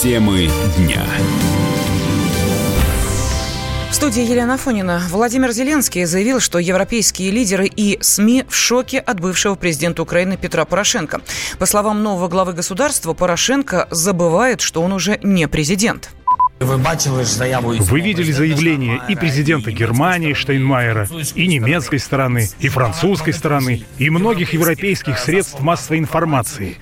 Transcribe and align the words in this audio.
Темы 0.00 0.48
дня. 0.76 1.04
В 3.90 3.94
студии 3.94 4.22
Елена 4.22 4.56
Фонина. 4.56 5.02
Владимир 5.10 5.50
Зеленский 5.50 6.04
заявил, 6.04 6.38
что 6.38 6.60
европейские 6.60 7.32
лидеры 7.32 7.66
и 7.66 7.98
СМИ 8.00 8.44
в 8.48 8.54
шоке 8.54 9.00
от 9.00 9.18
бывшего 9.18 9.56
президента 9.56 10.02
Украины 10.02 10.36
Петра 10.36 10.64
Порошенко. 10.64 11.20
По 11.58 11.66
словам 11.66 12.04
нового 12.04 12.28
главы 12.28 12.52
государства, 12.52 13.12
Порошенко 13.12 13.88
забывает, 13.90 14.60
что 14.60 14.82
он 14.82 14.92
уже 14.92 15.18
не 15.24 15.48
президент. 15.48 16.10
Вы 16.60 18.00
видели 18.00 18.32
заявление 18.32 19.00
и 19.08 19.14
президента 19.14 19.70
Германии 19.70 20.32
Штейнмайера, 20.32 21.08
и 21.34 21.46
немецкой 21.46 21.98
стороны, 21.98 22.48
и 22.58 22.68
французской 22.68 23.32
стороны, 23.32 23.84
и 23.98 24.10
многих 24.10 24.52
европейских 24.52 25.18
средств 25.18 25.60
массовой 25.60 25.98
информации. 25.98 26.76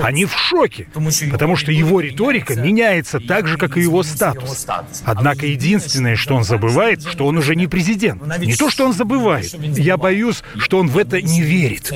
Они 0.00 0.24
в 0.24 0.32
шоке, 0.32 0.86
потому 1.30 1.56
что 1.56 1.72
его 1.72 2.00
риторика 2.00 2.54
меняется 2.54 3.18
так 3.20 3.48
же, 3.48 3.58
как 3.58 3.76
и 3.76 3.80
его 3.80 4.02
статус. 4.02 4.66
Однако 5.04 5.46
единственное, 5.46 6.16
что 6.16 6.34
он 6.34 6.44
забывает, 6.44 7.04
что 7.06 7.26
он 7.26 7.36
уже 7.36 7.56
не 7.56 7.66
президент. 7.66 8.22
Не 8.38 8.54
то, 8.54 8.70
что 8.70 8.86
он 8.86 8.92
забывает. 8.92 9.52
Я 9.76 9.96
боюсь, 9.96 10.42
что 10.58 10.78
он 10.78 10.88
в 10.88 10.98
это 10.98 11.20
не 11.20 11.40
верит. 11.42 11.92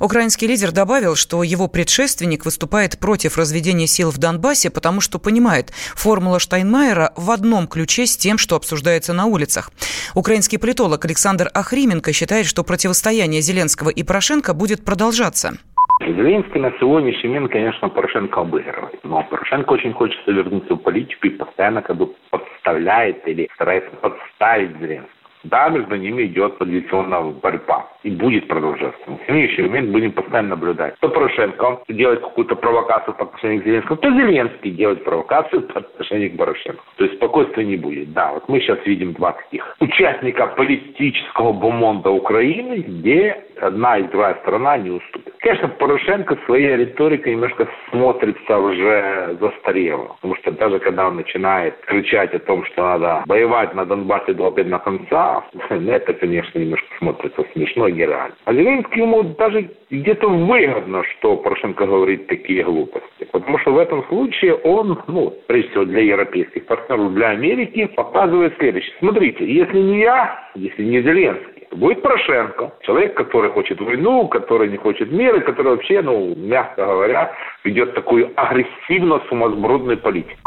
Украинский 0.00 0.46
лидер 0.46 0.72
добавил, 0.72 1.16
что 1.16 1.42
его 1.42 1.68
предшественник 1.68 2.44
выступает 2.44 2.98
против 2.98 3.36
разведения 3.38 3.86
сил 3.86 4.10
в 4.10 4.18
Донбассе, 4.18 4.70
потому 4.70 5.00
что 5.00 5.18
понимает, 5.18 5.70
формула 5.94 6.38
Штайнмайера 6.38 7.12
в 7.16 7.30
одном 7.30 7.66
ключе 7.66 8.06
с 8.06 8.16
тем, 8.16 8.38
что 8.38 8.56
обсуждается 8.56 9.12
на 9.12 9.26
улицах. 9.26 9.70
Украинский 10.14 10.58
политолог 10.58 11.04
Александр 11.04 11.50
Ахрименко 11.54 12.12
считает, 12.12 12.46
что 12.46 12.64
противостояние 12.64 13.40
Зеленского 13.40 13.90
и 13.90 14.02
Порошенко 14.02 14.54
будет 14.54 14.84
продолжаться. 14.84 15.58
Зеленский 16.00 16.60
на 16.60 16.72
сегодняшний 16.78 17.30
момент, 17.30 17.52
конечно, 17.52 17.88
Порошенко 17.88 18.42
обыгрывает. 18.42 19.02
Но 19.02 19.22
Порошенко 19.24 19.72
очень 19.72 19.94
хочет 19.94 20.18
вернуться 20.26 20.74
в 20.74 20.78
политику 20.78 21.26
и 21.26 21.30
постоянно 21.30 21.80
как 21.82 21.96
бы 21.96 22.08
подставляет 22.30 23.26
или 23.26 23.48
старается 23.54 23.90
подставить 23.96 24.78
Зеленского. 24.78 25.15
Да, 25.48 25.68
между 25.68 25.96
ними 25.96 26.24
идет 26.24 26.58
позиционная 26.58 27.22
борьба 27.42 27.86
и 28.02 28.10
будет 28.10 28.48
продолжаться. 28.48 28.98
В 29.06 29.18
следующий 29.26 29.62
момент 29.62 29.90
будем 29.90 30.12
постоянно 30.12 30.50
наблюдать. 30.50 30.94
То 31.00 31.08
Порошенко 31.08 31.82
делает 31.88 32.20
какую-то 32.20 32.56
провокацию 32.56 33.14
по 33.14 33.24
отношению 33.24 33.62
к 33.62 33.64
Зеленскому, 33.64 33.96
то 33.96 34.10
Зеленский 34.10 34.70
делает 34.70 35.04
провокацию 35.04 35.62
по 35.62 35.80
отношению 35.80 36.32
к 36.32 36.36
Порошенко. 36.36 36.82
То 36.96 37.04
есть 37.04 37.16
спокойствия 37.16 37.64
не 37.64 37.76
будет. 37.76 38.12
Да, 38.12 38.32
вот 38.32 38.48
мы 38.48 38.60
сейчас 38.60 38.78
видим 38.86 39.12
два 39.12 39.32
таких 39.32 39.76
участника 39.80 40.46
политического 40.48 41.52
бомонда 41.52 42.10
Украины, 42.10 42.76
где 42.76 43.42
одна 43.60 43.98
и 43.98 44.04
другая 44.04 44.34
сторона 44.42 44.76
не 44.78 44.90
уступит. 44.90 45.34
Конечно, 45.40 45.68
Порошенко 45.68 46.36
своей 46.44 46.76
риторикой 46.76 47.32
немножко 47.32 47.68
смотрится 47.90 48.58
уже 48.58 49.36
застарело. 49.40 50.16
Потому 50.20 50.36
что 50.36 50.52
даже 50.52 50.78
когда 50.78 51.08
он 51.08 51.16
начинает 51.16 51.76
кричать 51.86 52.34
о 52.34 52.38
том, 52.38 52.64
что 52.66 52.82
надо 52.82 53.22
воевать 53.26 53.74
на 53.74 53.84
Донбассе 53.84 54.32
до 54.32 54.50
победного 54.50 54.82
конца, 54.82 55.35
это, 55.70 56.12
конечно, 56.14 56.58
немножко 56.58 56.86
смотрится 56.98 57.44
смешно 57.52 57.88
нереально. 57.88 58.34
А 58.44 58.52
Зеленский 58.52 59.02
ему 59.02 59.22
даже 59.22 59.70
где-то 59.90 60.28
выгодно, 60.28 61.02
что 61.04 61.36
Порошенко 61.36 61.86
говорит 61.86 62.26
такие 62.26 62.64
глупости. 62.64 63.28
Потому 63.32 63.58
что 63.58 63.72
в 63.72 63.78
этом 63.78 64.04
случае 64.08 64.54
он, 64.54 64.98
ну, 65.06 65.34
прежде 65.46 65.70
всего 65.70 65.84
для 65.84 66.02
европейских 66.02 66.66
партнеров, 66.66 67.14
для 67.14 67.30
Америки, 67.30 67.86
показывает 67.94 68.56
следующее. 68.58 68.94
Смотрите, 68.98 69.44
если 69.46 69.78
не 69.78 70.00
я, 70.00 70.50
если 70.54 70.84
не 70.84 71.02
Зеленский, 71.02 71.56
будет 71.72 72.02
Порошенко. 72.02 72.72
Человек, 72.82 73.14
который 73.14 73.50
хочет 73.50 73.80
войну, 73.80 74.28
который 74.28 74.68
не 74.68 74.76
хочет 74.76 75.10
мира, 75.10 75.40
который 75.40 75.72
вообще, 75.72 76.02
ну, 76.02 76.34
мягко 76.36 76.86
говоря, 76.86 77.32
ведет 77.64 77.94
такую 77.94 78.30
агрессивно-сумасбродную 78.36 79.98
политику. 79.98 80.40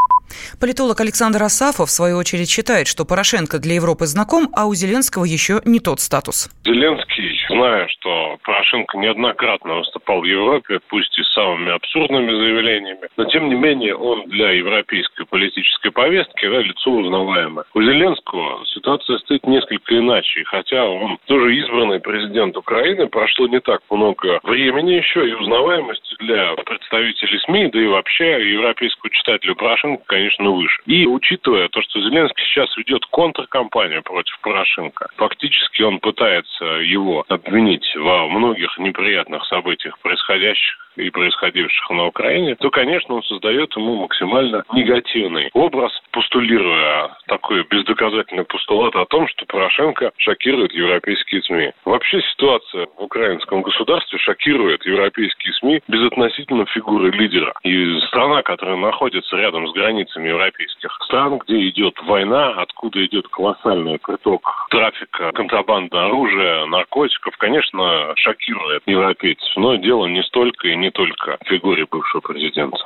Политолог 0.59 0.99
Александр 1.02 1.44
Асафов, 1.44 1.90
в 1.90 1.91
свою 1.91 2.17
очередь, 2.17 2.50
считает, 2.50 2.88
что 2.88 3.06
Порошенко 3.06 3.59
для 3.59 3.75
Европы 3.75 4.06
знаком, 4.06 4.50
а 4.56 4.66
у 4.66 4.73
Зеленского 4.73 5.25
еще 5.25 5.62
не 5.66 5.79
тот 5.79 6.00
статус. 6.00 6.50
Зеленский, 6.66 7.38
зная, 7.50 7.88
что 7.88 8.38
Порошенко 8.44 8.97
неоднократно 8.97 9.75
выступал 9.75 10.22
в 10.22 10.25
Европе, 10.25 10.79
пусть 10.90 11.17
и 11.17 11.23
с 11.23 11.34
самыми 11.34 11.72
абсурдными 11.72 12.31
заявлениями, 12.31 13.07
но 13.17 13.25
тем 13.25 13.50
не 13.50 13.56
менее 13.56 13.95
он 13.95 14.28
для 14.29 14.51
европейской 14.51 15.25
политической 15.25 15.91
повестки 15.91 16.47
да, 16.47 16.59
лицо 16.61 16.91
узнаваемое. 16.91 17.66
У 17.73 17.81
Зеленского 17.81 18.66
ситуация 18.66 19.17
стоит 19.19 19.46
несколько 19.46 19.97
иначе, 19.97 20.44
хотя 20.46 20.85
он 20.85 21.17
тоже 21.25 21.56
избранный 21.56 22.00
президент 22.00 22.57
Украины, 22.57 23.07
прошло 23.07 23.47
не 23.47 23.59
так 23.59 23.81
много 23.90 24.40
времени 24.44 24.94
еще, 24.94 25.28
и 25.28 25.34
узнаваемость 25.34 26.16
для 26.19 26.53
представителей 26.66 27.40
СМИ, 27.46 27.69
да 27.72 27.79
и 27.81 27.88
вообще 27.88 28.51
европейского 28.51 29.09
читателя 29.11 29.53
Порошенко, 29.56 30.03
конечно, 30.19 30.52
выше. 30.52 30.81
И 30.85 31.07
учитывая 31.07 31.69
то, 31.69 31.81
что 31.81 32.02
Зеленский 32.02 32.44
сейчас 32.46 32.75
ведет 32.78 33.06
контркампанию 33.06 34.03
против 34.03 34.38
Порошенко, 34.41 35.07
фактически 35.16 35.81
он 35.81 36.00
пытается 36.00 36.66
его 36.84 37.24
обвинить 37.30 37.96
во 37.96 38.28
многих 38.28 38.78
неприятных 38.78 39.46
событиях, 39.46 39.97
происходящих 40.00 40.78
и 41.00 41.09
происходивших 41.09 41.90
на 41.91 42.08
Украине, 42.08 42.56
то, 42.56 42.69
конечно, 42.69 43.16
он 43.16 43.24
создает 43.24 43.75
ему 43.75 44.02
максимально 44.02 44.63
негативный 44.74 45.50
образ, 45.53 45.91
постулируя 46.12 47.16
такой 47.28 47.63
бездоказательный 47.69 48.44
постулат 48.44 48.96
о 48.96 49.06
том, 49.06 49.28
что 49.28 49.46
Порошенко 49.46 50.12
шокирует 50.18 50.74
европейские 50.74 51.41
СМИ. 51.44 51.72
Вообще 51.85 52.22
ситуация 52.34 52.88
в 52.97 53.03
украинском 53.03 53.62
государстве 53.62 54.19
шокирует 54.19 54.85
европейские 54.85 55.53
СМИ 55.53 55.81
безотносительно 55.88 56.66
фигуры 56.66 57.12
лидера. 57.12 57.53
И 57.63 58.00
страна, 58.08 58.41
которая 58.41 58.75
находится 58.78 59.38
рядом 59.38 59.68
с 59.68 59.74
границами 60.09 60.30
европейских 60.30 60.92
стран, 61.06 61.40
где 61.40 61.70
идет 61.70 61.96
война, 62.03 62.50
откуда 62.58 63.06
идет 63.06 63.28
колоссальный 63.28 64.00
приток 64.00 64.68
трафика, 64.70 65.31
контрабанды 65.34 65.96
оружия, 65.97 66.66
наркотиков, 66.66 67.36
конечно, 67.38 68.14
шокирует 68.16 68.84
европейцев. 68.86 69.56
Но 69.56 69.75
дело 69.75 70.08
не 70.08 70.24
столько 70.24 70.68
и 70.68 70.75
не 70.75 70.92
только 70.92 71.38
в 71.42 71.47
фигуре 71.47 71.86
бывшего 71.90 72.22
президента. 72.22 72.80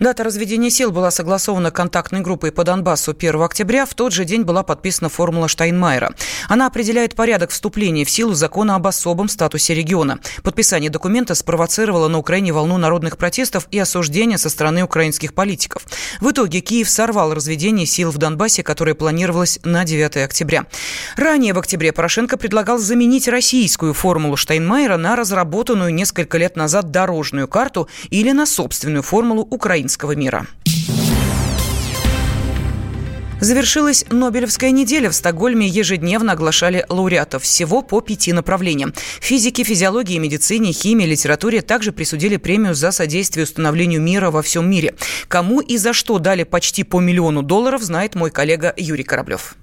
Дата 0.00 0.24
разведения 0.24 0.70
сил 0.70 0.92
была 0.92 1.10
согласована 1.10 1.70
контактной 1.70 2.20
группой 2.20 2.52
по 2.52 2.64
Донбассу 2.64 3.12
1 3.12 3.42
октября. 3.42 3.86
В 3.86 3.94
тот 3.94 4.12
же 4.12 4.24
день 4.24 4.42
была 4.42 4.62
подписана 4.62 5.08
формула 5.08 5.48
Штайнмайера. 5.48 6.14
Она 6.48 6.66
определяет 6.66 7.14
порядок 7.14 7.50
вступления 7.50 8.04
в 8.04 8.10
силу 8.10 8.34
закона 8.34 8.76
об 8.76 8.86
особом 8.86 9.28
статусе 9.28 9.74
региона. 9.74 10.18
Подписание 10.42 10.90
документа 10.90 11.34
спровоцировало 11.34 12.08
на 12.08 12.18
Украине 12.18 12.52
волну 12.52 12.78
народных 12.78 13.16
протестов 13.16 13.68
и 13.70 13.78
осуждения 13.78 14.38
со 14.38 14.48
стороны 14.50 14.82
украинских 14.82 15.34
политиков. 15.34 15.86
В 16.20 16.30
итоге 16.30 16.60
Киев 16.60 16.88
сорвал 16.88 17.34
разведение 17.34 17.86
сил 17.86 18.10
в 18.10 18.18
Донбассе, 18.18 18.62
которое 18.62 18.94
планировалось 18.94 19.58
на 19.64 19.84
9 19.84 20.16
октября. 20.18 20.66
Ранее 21.16 21.54
в 21.54 21.58
октябре 21.58 21.92
Порошенко 21.92 22.36
предлагал 22.36 22.78
заменить 22.78 23.28
российскую 23.28 23.94
формулу 23.94 24.36
Штайнмайера 24.36 24.96
на 24.96 25.16
разработанную 25.16 25.92
несколько 25.94 26.38
лет 26.38 26.56
назад 26.56 26.90
дорожную 26.90 27.48
карту 27.48 27.88
или 28.10 28.32
на 28.32 28.46
собственную 28.46 29.02
формулу 29.02 29.46
украинского 29.62 30.16
мира. 30.16 30.44
Завершилась 33.38 34.04
Нобелевская 34.10 34.72
неделя. 34.72 35.08
В 35.08 35.14
Стокгольме 35.14 35.68
ежедневно 35.68 36.32
оглашали 36.32 36.84
лауреатов 36.88 37.44
всего 37.44 37.82
по 37.82 38.00
пяти 38.00 38.32
направлениям. 38.32 38.92
Физике, 39.20 39.62
физиологии, 39.62 40.18
медицине, 40.18 40.72
химии, 40.72 41.06
литературе 41.06 41.62
также 41.62 41.92
присудили 41.92 42.38
премию 42.38 42.74
за 42.74 42.90
содействие 42.90 43.44
установлению 43.44 44.00
мира 44.00 44.32
во 44.32 44.42
всем 44.42 44.68
мире. 44.68 44.94
Кому 45.28 45.60
и 45.60 45.76
за 45.76 45.92
что 45.92 46.18
дали 46.18 46.42
почти 46.42 46.82
по 46.82 46.98
миллиону 46.98 47.42
долларов, 47.42 47.82
знает 47.82 48.16
мой 48.16 48.32
коллега 48.32 48.74
Юрий 48.76 49.04
Кораблев. 49.04 49.54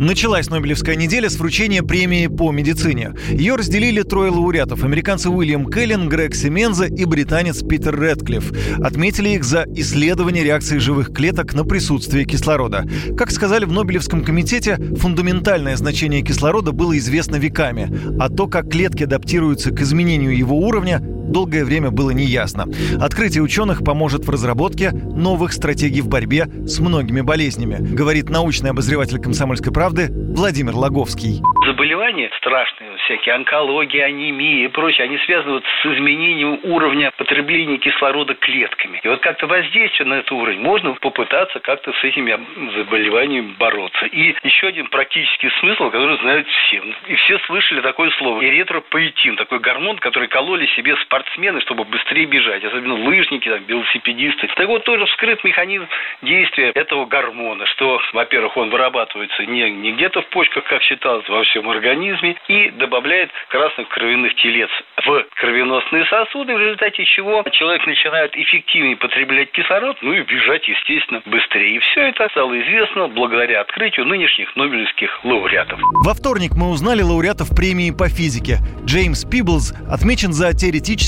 Началась 0.00 0.48
Нобелевская 0.48 0.96
неделя 0.96 1.28
с 1.28 1.38
вручения 1.38 1.82
премии 1.82 2.26
по 2.26 2.50
медицине. 2.52 3.12
Ее 3.28 3.56
разделили 3.56 4.00
трое 4.00 4.30
лауреатов– 4.30 4.82
американцы 4.84 5.28
Уильям 5.28 5.70
Келлен, 5.70 6.08
Грег 6.08 6.34
Семенза 6.34 6.86
и 6.86 7.04
британец 7.04 7.62
Питер 7.62 8.00
Редклифф. 8.00 8.50
Отметили 8.78 9.28
их 9.28 9.44
за 9.44 9.66
исследование 9.76 10.42
реакции 10.42 10.78
живых 10.78 11.12
клеток 11.12 11.52
на 11.52 11.66
присутствие 11.66 12.24
кислорода. 12.24 12.88
Как 13.14 13.30
сказали 13.30 13.66
в 13.66 13.72
Нобелевском 13.72 14.24
комитете, 14.24 14.78
фундаментальное 14.96 15.76
значение 15.76 16.22
кислорода 16.22 16.72
было 16.72 16.96
известно 16.96 17.36
веками, 17.36 17.94
а 18.18 18.30
то, 18.30 18.46
как 18.46 18.70
клетки 18.70 19.02
адаптируются 19.02 19.70
к 19.70 19.82
изменению 19.82 20.34
его 20.34 20.56
уровня, 20.56 21.02
долгое 21.30 21.64
время 21.64 21.90
было 21.90 22.10
неясно. 22.10 22.66
Открытие 23.00 23.42
ученых 23.42 23.84
поможет 23.84 24.24
в 24.24 24.30
разработке 24.30 24.90
новых 24.92 25.52
стратегий 25.52 26.02
в 26.02 26.08
борьбе 26.08 26.44
с 26.66 26.80
многими 26.80 27.20
болезнями, 27.20 27.78
говорит 27.80 28.28
научный 28.28 28.70
обозреватель 28.70 29.18
«Комсомольской 29.18 29.72
правды» 29.72 30.08
Владимир 30.10 30.74
Логовский. 30.74 31.40
Заболевания 31.66 32.30
страшные, 32.38 32.96
всякие 33.04 33.34
онкология, 33.34 34.06
анемия 34.06 34.66
и 34.66 34.68
прочее, 34.68 35.04
они 35.04 35.18
связаны 35.18 35.54
вот 35.54 35.64
с 35.64 35.86
изменением 35.86 36.60
уровня 36.64 37.12
потребления 37.16 37.78
кислорода 37.78 38.34
клетками. 38.34 39.00
И 39.02 39.08
вот 39.08 39.20
как-то 39.20 39.46
воздействие 39.46 40.08
на 40.08 40.14
этот 40.14 40.32
уровень 40.32 40.60
можно 40.60 40.94
попытаться 40.94 41.60
как-то 41.60 41.92
с 41.92 42.04
этими 42.04 42.38
заболеваниями 42.76 43.54
бороться. 43.58 44.06
И 44.06 44.34
еще 44.42 44.68
один 44.68 44.88
практический 44.88 45.50
смысл, 45.60 45.90
который 45.90 46.18
знают 46.18 46.46
все. 46.48 46.82
И 47.08 47.14
все 47.14 47.38
слышали 47.46 47.80
такое 47.80 48.10
слово. 48.18 48.42
Эритропоэтин, 48.42 49.36
такой 49.36 49.60
гормон, 49.60 49.98
который 49.98 50.28
кололи 50.28 50.66
себе 50.76 50.96
спортсмены 50.96 51.19
спортсмены, 51.20 51.60
чтобы 51.60 51.84
быстрее 51.84 52.26
бежать, 52.26 52.64
особенно 52.64 52.94
лыжники, 52.94 53.48
там, 53.48 53.62
велосипедисты. 53.64 54.48
Так 54.56 54.66
вот, 54.68 54.84
тоже 54.84 55.06
вскрыт 55.06 55.42
механизм 55.44 55.86
действия 56.22 56.70
этого 56.74 57.04
гормона, 57.06 57.66
что, 57.66 58.00
во-первых, 58.12 58.56
он 58.56 58.70
вырабатывается 58.70 59.44
не, 59.46 59.70
не 59.70 59.92
где-то 59.92 60.22
в 60.22 60.26
почках, 60.28 60.64
как 60.64 60.82
считалось, 60.82 61.28
во 61.28 61.42
всем 61.44 61.68
организме, 61.68 62.36
и 62.48 62.70
добавляет 62.70 63.30
красных 63.48 63.88
кровяных 63.88 64.34
телец 64.36 64.70
в 65.04 65.26
кровеносные 65.36 66.04
сосуды, 66.06 66.54
в 66.54 66.58
результате 66.58 67.04
чего 67.04 67.44
человек 67.52 67.86
начинает 67.86 68.36
эффективнее 68.36 68.96
потреблять 68.96 69.50
кислород, 69.52 69.96
ну 70.02 70.12
и 70.12 70.22
бежать, 70.22 70.66
естественно, 70.68 71.22
быстрее. 71.26 71.76
И 71.76 71.78
все 71.78 72.08
это 72.08 72.28
стало 72.30 72.58
известно 72.60 73.08
благодаря 73.08 73.60
открытию 73.60 74.06
нынешних 74.06 74.54
нобелевских 74.56 75.24
лауреатов. 75.24 75.78
Во 76.04 76.14
вторник 76.14 76.52
мы 76.56 76.70
узнали 76.70 77.02
лауреатов 77.02 77.54
премии 77.54 77.90
по 77.90 78.08
физике. 78.08 78.58
Джеймс 78.84 79.24
Пиблз 79.24 79.72
отмечен 79.90 80.32
за 80.32 80.48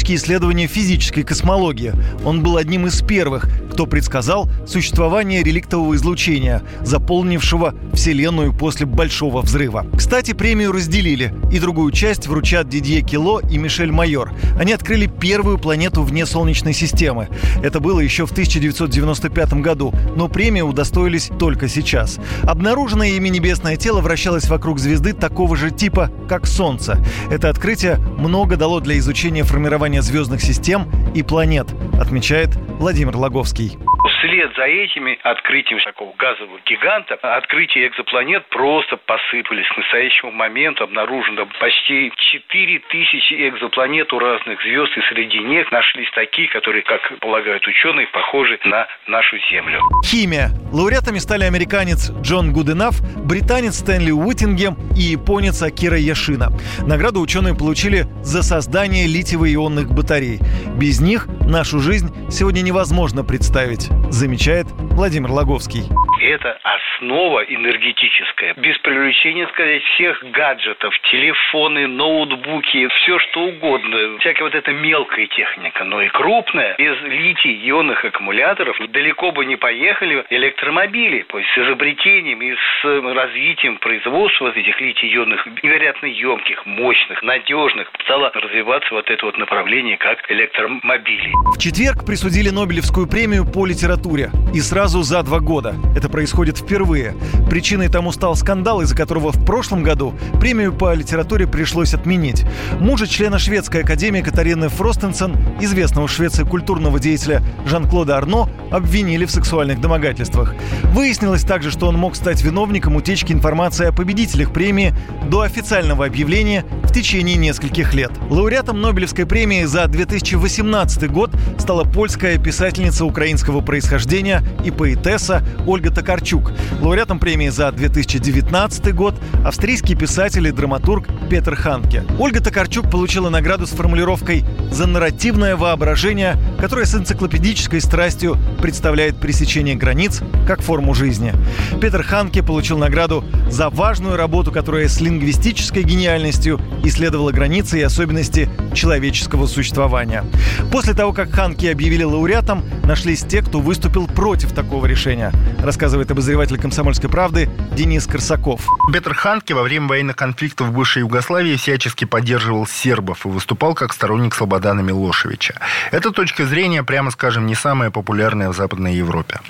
теоретические 0.02 0.16
исследования 0.16 0.66
физической 0.66 1.22
космологии. 1.22 1.92
Он 2.24 2.42
был 2.42 2.56
одним 2.56 2.86
из 2.86 3.00
первых, 3.02 3.48
кто 3.70 3.86
предсказал 3.86 4.48
существование 4.66 5.42
реликтового 5.42 5.94
излучения, 5.94 6.62
заполнившего 6.82 7.74
Вселенную 7.94 8.52
после 8.52 8.86
Большого 8.86 9.40
взрыва. 9.42 9.86
Кстати, 9.96 10.32
премию 10.32 10.72
разделили, 10.72 11.34
и 11.50 11.58
другую 11.58 11.92
часть 11.92 12.26
вручат 12.26 12.68
Дидье 12.68 13.00
Кило 13.02 13.40
и 13.40 13.58
Мишель 13.58 13.92
Майор. 13.92 14.32
Они 14.58 14.72
открыли 14.72 15.06
первую 15.06 15.58
планету 15.58 16.02
вне 16.02 16.26
Солнечной 16.26 16.72
системы. 16.72 17.28
Это 17.62 17.80
было 17.80 18.00
еще 18.00 18.26
в 18.26 18.32
1995 18.32 19.54
году, 19.54 19.94
но 20.16 20.28
премию 20.28 20.66
удостоились 20.66 21.30
только 21.38 21.68
сейчас. 21.68 22.18
Обнаруженное 22.42 23.10
ими 23.10 23.28
небесное 23.28 23.76
тело 23.76 24.00
вращалось 24.00 24.48
вокруг 24.48 24.78
звезды 24.78 25.12
такого 25.12 25.56
же 25.56 25.70
типа, 25.70 26.10
как 26.28 26.46
Солнце. 26.46 26.98
Это 27.30 27.48
открытие 27.48 27.98
много 28.18 28.56
дало 28.56 28.80
для 28.80 28.98
изучения 28.98 29.44
формирования 29.44 29.91
звездных 30.00 30.40
систем 30.40 30.88
и 31.14 31.22
планет, 31.22 31.66
отмечает 32.00 32.56
Владимир 32.78 33.16
Логовский 33.16 33.76
вслед 34.08 34.52
за 34.56 34.64
этими 34.64 35.18
открытиями 35.22 35.80
такого 35.82 36.12
газового 36.16 36.58
гиганта, 36.64 37.14
открытия 37.14 37.86
экзопланет 37.86 38.46
просто 38.48 38.96
посыпались. 38.96 39.66
К 39.68 39.76
настоящему 39.78 40.32
моменту 40.32 40.84
обнаружено 40.84 41.46
почти 41.60 42.12
4 42.16 42.78
тысячи 42.90 43.48
экзопланет 43.48 44.12
у 44.12 44.18
разных 44.18 44.60
звезд, 44.62 44.96
и 44.96 45.00
среди 45.12 45.38
них 45.38 45.70
нашлись 45.70 46.10
такие, 46.14 46.48
которые, 46.48 46.82
как 46.82 47.18
полагают 47.20 47.66
ученые, 47.66 48.06
похожи 48.08 48.58
на 48.64 48.86
нашу 49.06 49.36
Землю. 49.50 49.80
Химия. 50.04 50.50
Лауреатами 50.72 51.18
стали 51.18 51.44
американец 51.44 52.10
Джон 52.22 52.52
Гуденаф, 52.52 53.00
британец 53.24 53.78
Стэнли 53.78 54.10
Уиттингем 54.10 54.76
и 54.96 55.02
японец 55.02 55.62
Акира 55.62 55.96
Яшина. 55.96 56.50
Награду 56.86 57.20
ученые 57.20 57.54
получили 57.54 58.04
за 58.22 58.42
создание 58.42 59.06
литиево-ионных 59.06 59.92
батарей. 59.94 60.38
Без 60.76 61.00
них 61.00 61.26
нашу 61.46 61.80
жизнь 61.80 62.30
сегодня 62.30 62.62
невозможно 62.62 63.24
представить 63.24 63.91
замечает 64.10 64.66
Владимир 64.90 65.30
Логовский. 65.30 65.88
Это 66.22 66.56
основа 66.62 67.40
энергетическая. 67.40 68.54
Без 68.54 68.78
привлечения, 68.78 69.48
сказать, 69.48 69.82
всех 69.82 70.22
гаджетов, 70.30 70.96
телефоны, 71.10 71.88
ноутбуки, 71.88 72.86
все 72.86 73.18
что 73.18 73.46
угодно. 73.46 74.18
Всякая 74.20 74.44
вот 74.44 74.54
эта 74.54 74.70
мелкая 74.70 75.26
техника, 75.26 75.82
но 75.82 76.00
и 76.00 76.08
крупная. 76.10 76.76
Без 76.78 76.96
литий-ионных 77.02 78.04
аккумуляторов 78.04 78.76
далеко 78.90 79.32
бы 79.32 79.44
не 79.44 79.56
поехали 79.56 80.24
электромобили. 80.30 81.22
То 81.22 81.38
есть 81.38 81.50
с 81.50 81.58
изобретением 81.58 82.40
и 82.40 82.54
с 82.54 83.14
развитием 83.16 83.78
производства 83.78 84.44
вот 84.44 84.56
этих 84.56 84.80
литий-ионных 84.80 85.44
невероятно 85.64 86.06
емких, 86.06 86.64
мощных, 86.66 87.24
надежных 87.24 87.90
стало 88.04 88.30
развиваться 88.32 88.94
вот 88.94 89.10
это 89.10 89.26
вот 89.26 89.38
направление 89.38 89.96
как 89.96 90.30
электромобили. 90.30 91.32
В 91.52 91.58
четверг 91.58 92.06
присудили 92.06 92.50
Нобелевскую 92.50 93.08
премию 93.08 93.44
по 93.44 93.66
литературе. 93.66 94.30
И 94.54 94.60
сразу 94.60 95.02
за 95.02 95.24
два 95.24 95.40
года. 95.40 95.74
Это 95.96 96.11
происходит 96.12 96.58
впервые. 96.58 97.16
Причиной 97.50 97.88
тому 97.88 98.12
стал 98.12 98.36
скандал, 98.36 98.82
из-за 98.82 98.94
которого 98.94 99.32
в 99.32 99.44
прошлом 99.44 99.82
году 99.82 100.14
премию 100.38 100.72
по 100.72 100.94
литературе 100.94 101.48
пришлось 101.48 101.94
отменить. 101.94 102.44
Мужа 102.78 103.08
члена 103.08 103.40
шведской 103.40 103.82
академии 103.82 104.20
Катарины 104.20 104.68
Фростенсен, 104.68 105.36
известного 105.60 106.06
в 106.06 106.12
Швеции 106.12 106.44
культурного 106.44 107.00
деятеля 107.00 107.42
Жан-Клода 107.66 108.16
Арно, 108.16 108.48
обвинили 108.70 109.24
в 109.24 109.30
сексуальных 109.30 109.80
домогательствах. 109.80 110.54
Выяснилось 110.94 111.42
также, 111.42 111.70
что 111.70 111.88
он 111.88 111.96
мог 111.96 112.14
стать 112.14 112.42
виновником 112.42 112.94
утечки 112.96 113.32
информации 113.32 113.86
о 113.86 113.92
победителях 113.92 114.52
премии 114.52 114.94
до 115.28 115.40
официального 115.40 116.04
объявления 116.04 116.64
в 116.84 116.92
течение 116.92 117.36
нескольких 117.36 117.94
лет. 117.94 118.12
Лауреатом 118.28 118.80
Нобелевской 118.80 119.24
премии 119.24 119.64
за 119.64 119.86
2018 119.86 121.10
год 121.10 121.30
стала 121.58 121.84
польская 121.84 122.38
писательница 122.38 123.06
украинского 123.06 123.62
происхождения 123.62 124.42
и 124.64 124.70
поэтесса 124.70 125.42
Ольга 125.66 125.90
Токарчук. 126.02 126.50
Лауреатом 126.80 127.20
премии 127.20 127.48
за 127.48 127.70
2019 127.70 128.92
год 128.92 129.14
австрийский 129.44 129.94
писатель 129.94 130.48
и 130.48 130.50
драматург 130.50 131.06
Петр 131.30 131.54
Ханке. 131.54 132.02
Ольга 132.18 132.40
Токарчук 132.40 132.90
получила 132.90 133.28
награду 133.28 133.68
с 133.68 133.70
формулировкой 133.70 134.44
«За 134.72 134.88
нарративное 134.88 135.54
воображение, 135.54 136.36
которое 136.58 136.86
с 136.86 136.94
энциклопедической 136.96 137.80
страстью 137.80 138.36
представляет 138.60 139.20
пресечение 139.20 139.76
границ 139.76 140.22
как 140.44 140.60
форму 140.60 140.92
жизни». 140.92 141.34
Петр 141.80 142.02
Ханке 142.02 142.42
получил 142.42 142.78
награду 142.78 143.24
за 143.48 143.70
важную 143.70 144.16
работу, 144.16 144.50
которая 144.50 144.88
с 144.88 145.00
лингвистической 145.00 145.84
гениальностью 145.84 146.60
исследовала 146.82 147.30
границы 147.30 147.78
и 147.78 147.82
особенности 147.82 148.50
человеческого 148.74 149.46
существования. 149.46 150.24
После 150.72 150.94
того, 150.94 151.12
как 151.12 151.30
Ханке 151.30 151.70
объявили 151.70 152.02
лауреатом, 152.02 152.64
нашлись 152.92 153.22
те, 153.22 153.40
кто 153.40 153.58
выступил 153.58 154.06
против 154.06 154.52
такого 154.52 154.84
решения, 154.84 155.32
рассказывает 155.62 156.10
обозреватель 156.10 156.58
«Комсомольской 156.58 157.08
правды» 157.08 157.48
Денис 157.74 158.06
Корсаков. 158.06 158.68
Петр 158.92 159.14
Ханке 159.14 159.54
во 159.54 159.62
время 159.62 159.88
военных 159.88 160.14
конфликтов 160.14 160.66
в 160.66 160.72
бывшей 160.72 161.00
Югославии 161.00 161.56
всячески 161.56 162.04
поддерживал 162.04 162.66
сербов 162.66 163.24
и 163.24 163.30
выступал 163.30 163.72
как 163.72 163.94
сторонник 163.94 164.34
Слободана 164.34 164.80
Милошевича. 164.80 165.58
Эта 165.90 166.10
точка 166.10 166.44
зрения, 166.44 166.82
прямо 166.82 167.10
скажем, 167.10 167.46
не 167.46 167.54
самая 167.54 167.90
популярная 167.90 168.50
в 168.50 168.54
Западной 168.54 168.94
Европе. 168.94 169.40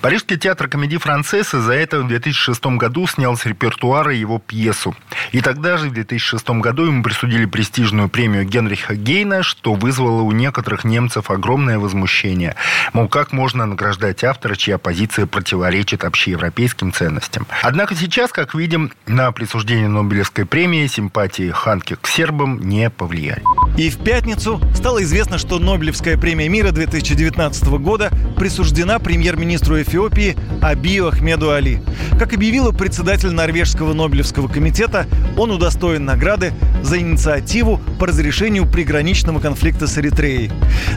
Парижский 0.00 0.36
театр 0.36 0.66
комедии 0.66 0.96
«Францессы» 0.96 1.60
за 1.60 1.74
это 1.74 2.00
в 2.00 2.08
2006 2.08 2.66
году 2.78 3.06
снял 3.06 3.36
с 3.36 3.46
репертуара 3.46 4.12
его 4.12 4.40
пьесу. 4.44 4.96
И 5.30 5.40
тогда 5.40 5.76
же, 5.76 5.88
в 5.88 5.92
2006 5.92 6.50
году, 6.50 6.86
ему 6.86 7.04
присудили 7.04 7.44
престижную 7.44 8.08
премию 8.08 8.44
Генриха 8.44 8.96
Гейна, 8.96 9.44
что 9.44 9.74
вызвало 9.74 10.22
у 10.22 10.32
некоторых 10.32 10.82
немцев 10.82 11.30
огромное 11.30 11.78
возмущение. 11.78 12.56
Мол, 12.92 13.08
как 13.08 13.32
можно 13.32 13.66
награждать 13.66 14.24
автора, 14.24 14.56
чья 14.56 14.78
позиция 14.78 15.26
противоречит 15.26 16.04
общеевропейским 16.04 16.92
ценностям. 16.92 17.46
Однако 17.62 17.94
сейчас, 17.94 18.32
как 18.32 18.54
видим, 18.54 18.92
на 19.06 19.30
присуждение 19.32 19.88
Нобелевской 19.88 20.46
премии 20.46 20.86
симпатии 20.86 21.50
Ханки 21.50 21.96
к 22.00 22.06
сербам 22.06 22.60
не 22.60 22.90
повлияли. 22.90 23.42
И 23.78 23.90
в 23.90 23.98
пятницу 23.98 24.60
стало 24.74 25.04
известно, 25.04 25.38
что 25.38 25.60
Нобелевская 25.60 26.18
премия 26.18 26.48
мира 26.48 26.72
2019 26.72 27.64
года 27.78 28.10
присуждена 28.36 28.98
премьер-министру 28.98 29.80
Эфиопии 29.80 30.36
Абию 30.60 31.06
Ахмеду 31.06 31.52
Али. 31.52 31.80
Как 32.18 32.32
объявила 32.32 32.72
председатель 32.72 33.30
Норвежского 33.30 33.92
Нобелевского 33.92 34.48
комитета, 34.48 35.06
он 35.36 35.52
удостоен 35.52 36.04
награды 36.04 36.52
за 36.82 36.98
инициативу 36.98 37.80
по 38.00 38.08
разрешению 38.08 38.66
приграничного 38.66 39.38
конфликта 39.38 39.86
с 39.86 39.96
Эритреей. 39.96 40.50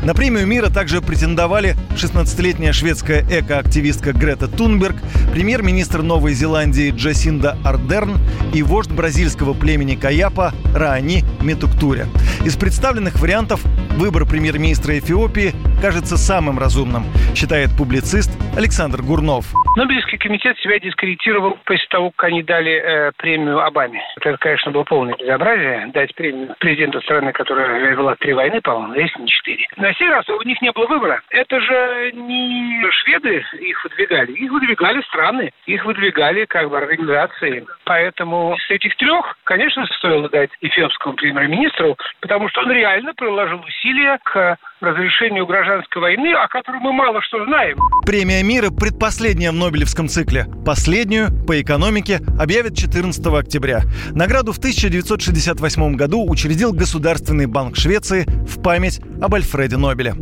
На 0.04 0.16
премию 0.16 0.48
мира 0.48 0.72
также 0.72 1.02
претендовали 1.02 1.76
16-летняя 1.96 2.74
шведская 2.74 3.24
экоактивистка 3.30 4.12
Грета 4.12 4.48
Тунберг, 4.48 4.96
премьер-министр 5.32 6.02
Новой 6.02 6.34
Зеландии 6.34 6.92
Джасинда 6.96 7.60
Ардерн 7.64 8.18
и 8.56 8.64
вождь 8.64 8.90
бразильского 8.90 9.54
племени 9.54 9.94
Каяпо 9.94 10.52
Раони 10.74 11.24
Метуктире. 11.42 12.08
Из 12.44 12.56
представленных 12.72 13.20
вариантов 13.20 13.60
выбор 13.98 14.26
премьер-министра 14.26 14.98
Эфиопии 14.98 15.54
кажется 15.82 16.18
самым 16.18 16.60
разумным, 16.60 17.04
считает 17.36 17.70
публицист 17.78 18.32
Александр 18.56 19.02
Гурнов. 19.02 19.46
Нобелевский 19.76 20.18
комитет 20.18 20.58
себя 20.60 20.80
дискредитировал 20.80 21.58
после 21.66 21.88
того, 21.90 22.12
как 22.12 22.30
они 22.30 22.44
дали 22.44 22.74
э, 22.74 23.12
премию 23.18 23.60
Обаме. 23.66 24.02
Это, 24.18 24.38
конечно, 24.38 24.72
было 24.72 24.84
полное 24.84 25.16
безобразие 25.16 25.88
дать 25.94 26.14
премию 26.16 26.56
президенту 26.60 27.02
страны, 27.02 27.32
которая 27.32 27.92
вела 27.92 28.16
три 28.16 28.34
войны, 28.34 28.62
по-моему, 28.62 28.94
если 28.94 29.22
не 29.22 29.28
четыре. 29.28 29.66
На 29.78 29.94
сей 29.94 30.10
раз 30.10 30.28
у 30.30 30.42
них 30.44 30.62
не 30.62 30.72
было 30.72 30.88
выбора. 30.88 31.22
Это 31.30 31.60
же 31.62 32.12
не 32.14 32.84
шведы 32.92 33.44
их 33.60 33.84
выдвигали, 33.84 34.32
их 34.34 34.52
выдвигали 34.52 35.02
страны, 35.04 35.52
их 35.66 35.86
выдвигали 35.86 36.46
как 36.46 36.70
бы 36.70 36.78
организации. 36.78 37.66
Поэтому 37.86 38.56
с 38.68 38.70
этих 38.70 38.96
трех, 38.98 39.38
конечно, 39.46 39.86
стоило 39.98 40.30
дать 40.30 40.52
эфиопскому 40.62 41.16
премьер-министру, 41.16 41.98
потому 42.20 42.50
что 42.50 42.62
он 42.62 42.72
реально 42.72 43.14
приложил 43.14 43.60
усилия 43.62 43.81
усилия 43.82 44.20
к 44.24 44.58
разрешению 44.80 45.46
гражданской 45.46 46.02
войны, 46.02 46.34
о 46.34 46.48
которой 46.48 46.80
мы 46.82 46.94
мало 46.94 47.22
что 47.22 47.44
знаем. 47.46 47.78
Премия 48.06 48.44
мира 48.44 48.70
предпоследняя 48.70 49.52
в 49.52 49.56
Нобелевском 49.56 50.08
цикле. 50.08 50.48
Последнюю 50.66 51.30
по 51.46 51.62
экономике 51.62 52.20
объявят 52.40 52.78
14 52.78 53.26
октября. 53.28 53.82
Награду 54.12 54.54
в 54.54 54.58
1968 54.58 55.96
году 55.96 56.28
учредил 56.28 56.74
Государственный 56.74 57.46
банк 57.46 57.76
Швеции 57.76 58.26
в 58.48 58.62
память 58.62 59.02
об 59.22 59.34
Альфреде 59.36 59.78
Нобеле. 59.78 60.14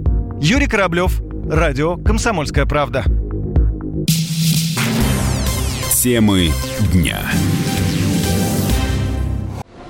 Юрий 0.41 0.67
Кораблев, 0.67 1.19
радио 1.49 1.97
«Комсомольская 1.97 2.65
правда». 2.65 3.03
Темы 6.01 6.49
дня. 6.93 7.19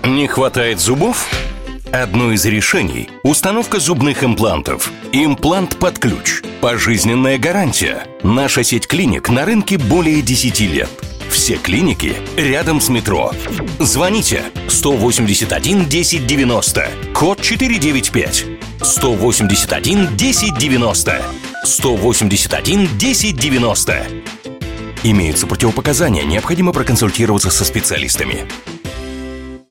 Не 0.03 0.27
хватает 0.27 0.79
зубов? 0.79 1.48
Одно 1.91 2.31
из 2.31 2.45
решений– 2.45 3.09
установка 3.23 3.79
зубных 3.79 4.23
имплантов. 4.23 4.91
Имплант 5.11 5.79
под 5.79 5.97
ключ. 5.97 6.43
Пожизненная 6.61 7.39
гарантия. 7.39 8.05
Наша 8.21 8.63
сеть 8.63 8.85
клиник 8.85 9.29
на 9.29 9.43
рынке 9.43 9.79
более 9.79 10.21
10 10.21 10.59
лет. 10.59 10.89
Все 11.31 11.55
клиники 11.55 12.15
рядом 12.37 12.79
с 12.79 12.89
метро. 12.89 13.31
Звоните 13.79 14.43
181 14.67 15.81
1090, 15.81 16.89
код 17.15 17.41
495. 17.41 18.45
181 18.83 20.03
1090. 20.03 21.21
181 21.63 22.83
1090. 22.83 24.07
Имеются 25.03 25.47
противопоказания, 25.47 26.23
необходимо 26.23 26.71
проконсультироваться 26.71 27.49
со 27.49 27.65
специалистами. 27.65 28.45